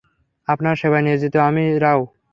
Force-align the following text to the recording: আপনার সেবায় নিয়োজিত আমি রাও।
আপনার 0.47 0.75
সেবায় 0.75 1.03
নিয়োজিত 1.05 1.35
আমি 1.49 1.65
রাও। 1.83 2.01